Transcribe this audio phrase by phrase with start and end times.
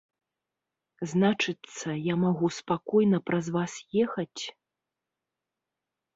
[1.11, 3.73] Значыцца, я магу спакойна праз вас
[4.07, 4.43] ехаць?